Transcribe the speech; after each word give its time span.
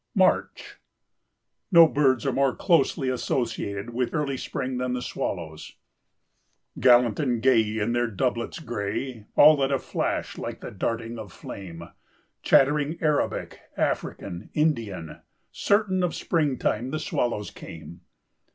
March. 0.15 0.79
No 1.71 1.87
birds 1.87 2.25
are 2.25 2.33
more 2.33 2.55
closely 2.55 3.07
associated 3.09 3.91
with 3.91 4.15
early 4.15 4.35
spring 4.35 4.79
than 4.79 4.93
the 4.93 4.99
swallows. 5.03 5.75
"Gallant 6.79 7.19
and 7.19 7.39
gay 7.39 7.77
in 7.77 7.91
their 7.93 8.07
doublets 8.07 8.57
grey, 8.57 9.25
All 9.35 9.63
at 9.63 9.71
a 9.71 9.77
flash 9.77 10.39
like 10.39 10.61
the 10.61 10.71
darting 10.71 11.19
of 11.19 11.31
flame, 11.31 11.91
Chattering 12.41 12.97
Arabic, 12.99 13.59
African, 13.77 14.49
Indian— 14.55 15.21
Certain 15.51 16.01
of 16.01 16.15
springtime, 16.15 16.89
the 16.89 16.97
swallows 16.97 17.51
came. 17.51 18.01